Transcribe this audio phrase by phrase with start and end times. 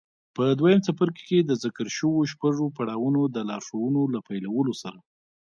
[0.35, 4.99] په دويم څپرکي کې د ذکر شويو شپږو پړاوونو د لارښوونو له پيلولو سره.